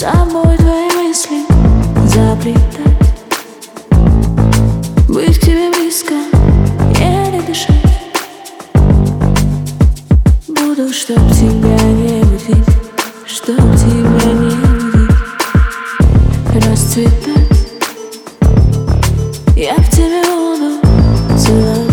собой 0.00 0.56
твои 0.56 0.90
мысли 0.92 1.44
заплетать 2.06 2.62
Быть 5.06 5.38
к 5.38 5.42
тебе 5.42 5.70
близко, 5.70 6.14
еле 6.98 7.42
дышать. 7.46 7.76
Буду, 10.48 10.90
чтоб 10.94 11.18
тебя 11.32 11.82
не 11.82 12.22
будить, 12.22 12.64
чтоб 13.26 13.58
тебя 13.76 14.32
не 14.32 14.54
будить 14.54 15.16
Расцветать. 16.64 17.50
Я 19.54 19.74
в 19.74 19.90
тебе 19.90 20.22
буду 20.22 20.80
целовать. 21.36 21.89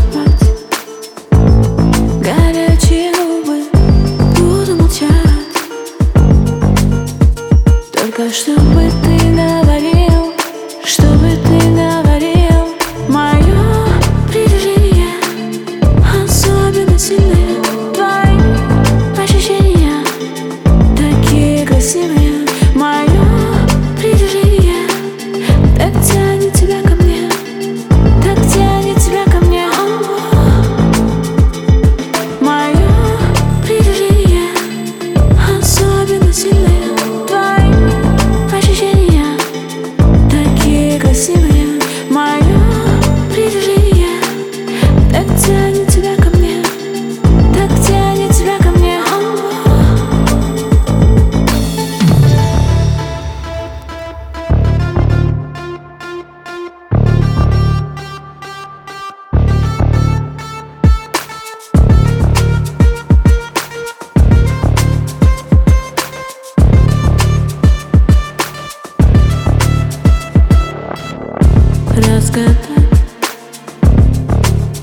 загадок 72.37 72.57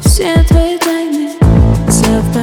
Все 0.05 0.35
твои 0.49 0.79
тайны 0.79 1.31
завтра 1.89 2.43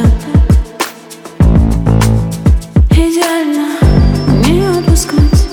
Идеально 2.92 3.78
не 4.46 4.62
отпускать. 4.68 5.48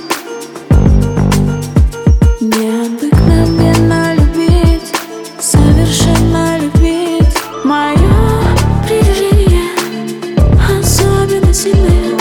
Необыкновенно 2.41 4.15
любить 4.15 4.93
Совершенно 5.41 6.59
любить. 6.59 7.37
Мое 7.65 7.97
притяжение 8.87 9.71
Особенно 10.81 11.53
сильное. 11.53 12.18